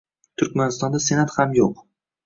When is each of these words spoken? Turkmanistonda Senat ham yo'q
Turkmanistonda 0.41 1.03
Senat 1.11 1.37
ham 1.39 1.57
yo'q 1.63 1.89